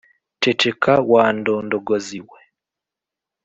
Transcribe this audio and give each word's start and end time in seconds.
ceceka 0.41 0.93
wa 1.11 1.25
ndondogozi 1.37 2.19
we 2.29 2.39